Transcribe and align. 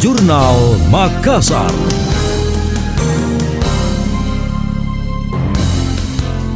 Jurnal 0.00 0.80
Makassar. 0.88 2.09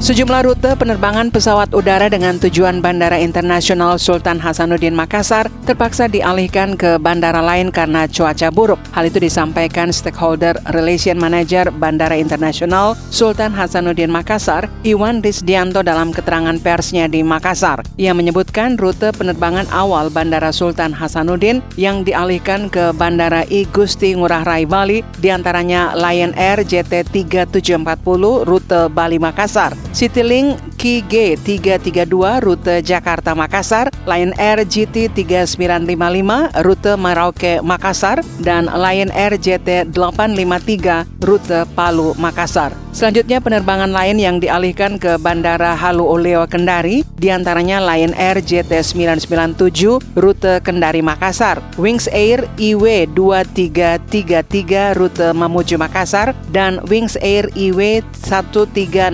Sejumlah 0.05 0.45
rute 0.45 0.69
penerbangan 0.77 1.33
pesawat 1.33 1.73
udara 1.73 2.13
dengan 2.13 2.37
tujuan 2.37 2.85
Bandara 2.85 3.17
Internasional 3.17 3.97
Sultan 3.97 4.37
Hasanuddin 4.37 4.93
Makassar 4.93 5.49
terpaksa 5.65 6.13
dialihkan 6.13 6.77
ke 6.77 7.01
bandara 7.01 7.41
lain 7.41 7.73
karena 7.73 8.05
cuaca 8.05 8.53
buruk. 8.53 8.77
Hal 8.93 9.09
itu 9.09 9.17
disampaikan 9.17 9.89
stakeholder 9.89 10.61
relation 10.77 11.17
manager 11.17 11.73
Bandara 11.73 12.21
Internasional 12.21 13.01
Sultan 13.09 13.57
Hasanuddin 13.57 14.13
Makassar, 14.13 14.69
Iwan 14.85 15.25
Risdianto 15.25 15.81
dalam 15.81 16.13
keterangan 16.13 16.61
persnya 16.61 17.09
di 17.09 17.25
Makassar. 17.25 17.81
Ia 17.97 18.13
menyebutkan 18.13 18.77
rute 18.77 19.09
penerbangan 19.17 19.73
awal 19.73 20.13
Bandara 20.13 20.53
Sultan 20.53 20.93
Hasanuddin 20.93 21.65
yang 21.81 22.05
dialihkan 22.05 22.69
ke 22.69 22.93
Bandara 22.93 23.49
I 23.49 23.65
Gusti 23.73 24.13
Ngurah 24.13 24.45
Rai 24.45 24.69
Bali 24.69 25.01
di 25.17 25.33
antaranya 25.33 25.97
Lion 25.97 26.37
Air 26.37 26.61
JT 26.61 27.09
3740 27.09 28.45
rute 28.45 28.93
Bali 28.93 29.17
Makassar. 29.17 29.73
Citylink 29.95 30.59
KG 30.75 31.39
332 31.39 32.43
rute 32.43 32.83
Jakarta 32.83 33.31
Makassar, 33.39 33.95
Lion 34.11 34.35
Air 34.35 34.67
GT 34.67 35.07
3955 35.15 36.67
rute 36.67 36.99
Merauke 36.99 37.63
Makassar, 37.63 38.19
dan 38.43 38.67
Lion 38.67 39.15
Air 39.15 39.39
JT 39.39 39.95
853 39.95 41.07
rute 41.23 41.63
Palu 41.79 42.11
Makassar. 42.19 42.84
Selanjutnya 42.95 43.43
penerbangan 43.43 43.91
lain 43.91 44.23
yang 44.23 44.39
dialihkan 44.39 45.03
ke 45.03 45.19
Bandara 45.19 45.75
Halu 45.75 46.07
Oleo 46.07 46.47
Kendari, 46.47 47.03
di 47.19 47.27
antaranya 47.27 47.83
Lion 47.83 48.15
Air 48.15 48.39
JT997 48.39 50.15
rute 50.15 50.63
Kendari 50.63 51.03
Makassar, 51.03 51.59
Wings 51.75 52.07
Air 52.15 52.47
IW 52.55 53.11
2333 53.11 54.95
rute 54.95 55.27
Mamuju 55.35 55.75
Makassar, 55.75 56.39
dan 56.55 56.79
Wings 56.87 57.19
Air 57.19 57.51
IW 57.59 58.07
1309 58.23 59.11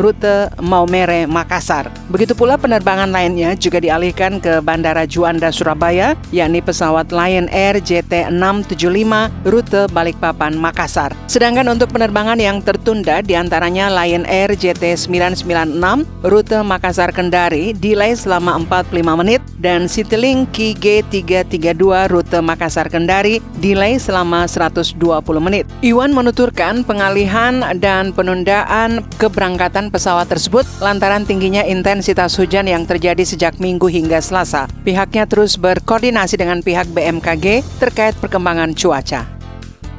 rute 0.00 0.48
Maumere 0.56 1.28
Makassar. 1.28 1.92
Begitu 2.08 2.32
pula 2.32 2.56
penerbangan 2.56 3.12
lainnya 3.12 3.52
juga 3.52 3.84
dialihkan 3.84 4.40
ke 4.40 4.64
Bandara 4.64 5.04
Juanda 5.04 5.52
Surabaya, 5.52 6.16
yakni 6.32 6.64
pesawat 6.64 7.12
Lion 7.12 7.52
Air 7.52 7.84
JT675 7.84 9.12
rute 9.44 9.92
Balikpapan 9.92 10.56
Makassar. 10.56 11.12
Sedangkan 11.28 11.68
untuk 11.68 11.92
penerbangan 11.92 12.40
yang 12.40 12.64
ter 12.64 12.77
tertunda 12.78 13.18
di 13.26 13.34
antaranya 13.34 13.90
Lion 13.90 14.22
Air 14.22 14.54
JT996 14.54 16.06
rute 16.22 16.62
Makassar 16.62 17.10
Kendari 17.10 17.74
delay 17.74 18.14
selama 18.14 18.54
45 18.62 19.18
menit 19.18 19.42
dan 19.58 19.90
Citylink 19.90 20.54
KG332 20.54 22.06
rute 22.06 22.38
Makassar 22.38 22.86
Kendari 22.86 23.42
delay 23.58 23.98
selama 23.98 24.46
120 24.46 24.94
menit. 25.42 25.66
Iwan 25.82 26.14
menuturkan 26.14 26.86
pengalihan 26.86 27.66
dan 27.82 28.14
penundaan 28.14 29.02
keberangkatan 29.18 29.90
pesawat 29.90 30.30
tersebut 30.30 30.62
lantaran 30.78 31.26
tingginya 31.26 31.66
intensitas 31.66 32.38
hujan 32.38 32.70
yang 32.70 32.86
terjadi 32.86 33.26
sejak 33.26 33.58
Minggu 33.58 33.90
hingga 33.90 34.22
Selasa. 34.22 34.70
Pihaknya 34.86 35.26
terus 35.26 35.58
berkoordinasi 35.58 36.38
dengan 36.38 36.62
pihak 36.62 36.86
BMKG 36.94 37.66
terkait 37.82 38.14
perkembangan 38.22 38.70
cuaca. 38.78 39.37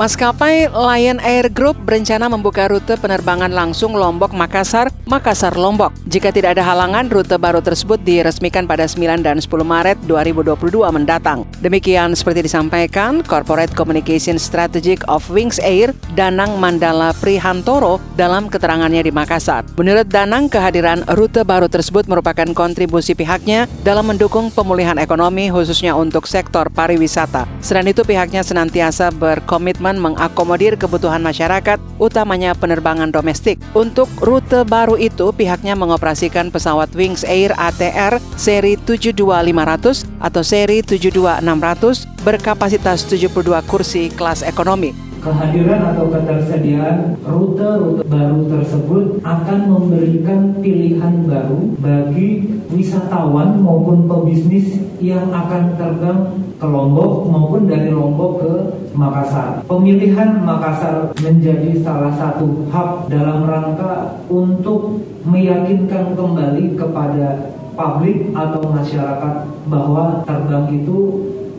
Maskapai 0.00 0.72
Lion 0.72 1.20
Air 1.20 1.52
Group 1.52 1.76
berencana 1.84 2.24
membuka 2.24 2.64
rute 2.72 2.96
penerbangan 2.96 3.52
langsung 3.52 3.92
Lombok 3.92 4.32
Makassar, 4.32 4.88
Makassar 5.04 5.60
Lombok. 5.60 5.92
Jika 6.08 6.32
tidak 6.32 6.56
ada 6.56 6.64
halangan, 6.64 7.12
rute 7.12 7.36
baru 7.36 7.60
tersebut 7.60 8.00
diresmikan 8.00 8.64
pada 8.64 8.88
9 8.88 9.20
dan 9.20 9.36
10 9.36 9.44
Maret 9.60 10.00
2022 10.08 10.88
mendatang. 10.88 11.44
Demikian 11.60 12.16
seperti 12.16 12.48
disampaikan 12.48 13.20
Corporate 13.20 13.76
Communication 13.76 14.40
Strategic 14.40 15.04
of 15.04 15.20
Wings 15.28 15.60
Air, 15.60 15.92
Danang 16.16 16.56
Mandala 16.56 17.12
Prihantoro 17.20 18.00
dalam 18.16 18.48
keterangannya 18.48 19.04
di 19.04 19.12
Makassar. 19.12 19.68
Menurut 19.76 20.08
Danang, 20.08 20.48
kehadiran 20.48 21.04
rute 21.12 21.44
baru 21.44 21.68
tersebut 21.68 22.08
merupakan 22.08 22.48
kontribusi 22.56 23.12
pihaknya 23.12 23.68
dalam 23.84 24.08
mendukung 24.08 24.48
pemulihan 24.48 24.96
ekonomi 24.96 25.52
khususnya 25.52 25.92
untuk 25.92 26.24
sektor 26.24 26.72
pariwisata. 26.72 27.44
Selain 27.60 27.92
itu, 27.92 28.00
pihaknya 28.00 28.40
senantiasa 28.40 29.12
berkomitmen 29.12 29.89
berkomitmen 29.90 29.98
mengakomodir 29.98 30.78
kebutuhan 30.78 31.22
masyarakat, 31.22 31.78
utamanya 31.98 32.54
penerbangan 32.54 33.10
domestik. 33.10 33.58
Untuk 33.74 34.06
rute 34.22 34.62
baru 34.62 34.94
itu, 34.94 35.34
pihaknya 35.34 35.74
mengoperasikan 35.74 36.54
pesawat 36.54 36.94
Wings 36.94 37.26
Air 37.26 37.50
ATR 37.58 38.22
seri 38.38 38.78
72500 38.78 40.06
atau 40.22 40.42
seri 40.46 40.82
72600 40.86 42.06
berkapasitas 42.22 43.08
72 43.08 43.66
kursi 43.66 44.12
kelas 44.12 44.46
ekonomi 44.46 45.10
kehadiran 45.20 45.92
atau 45.94 46.08
ketersediaan 46.08 47.20
rute-rute 47.28 48.08
baru 48.08 48.40
tersebut 48.48 49.04
akan 49.20 49.58
memberikan 49.68 50.56
pilihan 50.64 51.28
baru 51.28 51.76
bagi 51.76 52.56
wisatawan 52.72 53.60
maupun 53.60 54.08
pebisnis 54.08 54.80
yang 54.98 55.28
akan 55.28 55.76
terbang 55.76 56.20
ke 56.56 56.66
Lombok 56.66 57.28
maupun 57.28 57.68
dari 57.68 57.92
Lombok 57.92 58.32
ke 58.40 58.52
Makassar. 59.00 59.64
Pemilihan 59.64 60.44
Makassar 60.44 61.08
menjadi 61.24 61.80
salah 61.80 62.12
satu 62.20 62.68
hub 62.68 63.08
dalam 63.08 63.48
rangka 63.48 64.20
untuk 64.28 65.00
meyakinkan 65.24 66.12
kembali 66.12 66.76
kepada 66.76 67.56
publik 67.72 68.28
atau 68.36 68.60
masyarakat 68.68 69.34
bahwa 69.72 70.20
terbang 70.28 70.84
itu 70.84 70.98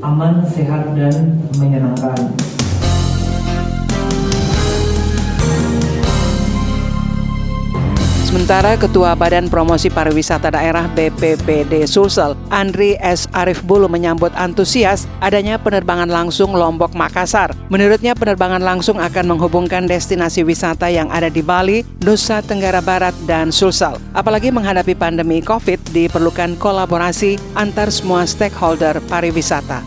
aman, 0.06 0.46
sehat, 0.46 0.94
dan 0.94 1.42
menyenangkan. 1.58 2.30
Sementara 8.32 8.80
Ketua 8.80 9.12
Badan 9.12 9.52
Promosi 9.52 9.92
Pariwisata 9.92 10.56
Daerah 10.56 10.88
BPPD 10.96 11.84
Sulsel, 11.84 12.32
Andri 12.48 12.96
S. 13.04 13.28
Arif 13.36 13.60
Bulu 13.60 13.92
menyambut 13.92 14.32
antusias 14.40 15.04
adanya 15.20 15.60
penerbangan 15.60 16.08
langsung 16.08 16.56
Lombok 16.56 16.96
Makassar. 16.96 17.52
Menurutnya 17.68 18.16
penerbangan 18.16 18.64
langsung 18.64 19.04
akan 19.04 19.36
menghubungkan 19.36 19.84
destinasi 19.84 20.48
wisata 20.48 20.88
yang 20.88 21.12
ada 21.12 21.28
di 21.28 21.44
Bali, 21.44 21.84
Nusa 22.08 22.40
Tenggara 22.40 22.80
Barat, 22.80 23.12
dan 23.28 23.52
Sulsel. 23.52 24.00
Apalagi 24.16 24.48
menghadapi 24.48 24.96
pandemi 24.96 25.44
COVID, 25.44 25.92
diperlukan 25.92 26.56
kolaborasi 26.56 27.36
antar 27.60 27.92
semua 27.92 28.24
stakeholder 28.24 29.04
pariwisata. 29.12 29.84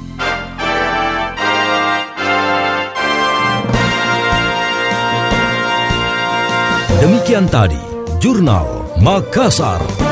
Demikian 7.00 7.49
tadi 7.49 7.94
Jurnal 8.24 8.88
Makassar. 9.04 10.03